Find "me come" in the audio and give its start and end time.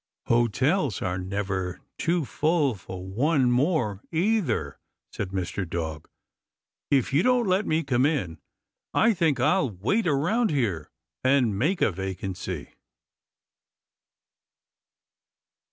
7.67-8.07